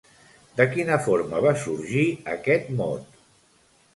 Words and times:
De 0.59 0.65
quina 0.71 0.95
forma 1.07 1.41
va 1.45 1.51
sorgir 1.65 2.05
aquest 2.37 2.71
mot? 2.79 3.23